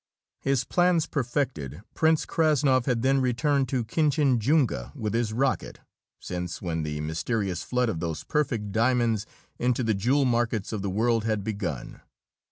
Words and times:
His 0.39 0.63
plans 0.63 1.05
perfected, 1.05 1.83
Prince 1.93 2.25
Krassnov 2.25 2.87
had 2.87 3.03
then 3.03 3.21
returned 3.21 3.69
to 3.69 3.83
Kinchinjunga 3.85 4.93
with 4.95 5.13
his 5.13 5.31
rocket, 5.31 5.77
since 6.19 6.59
when 6.59 6.81
the 6.81 7.01
mysterious 7.01 7.61
flood 7.61 7.87
of 7.87 7.99
those 7.99 8.23
perfect 8.23 8.71
diamonds 8.71 9.27
into 9.59 9.83
the 9.83 9.93
jewel 9.93 10.25
markets 10.25 10.73
of 10.73 10.81
the 10.81 10.89
world 10.89 11.23
had 11.25 11.43
begun. 11.43 12.01